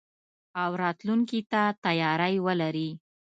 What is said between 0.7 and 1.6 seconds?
راتلونکي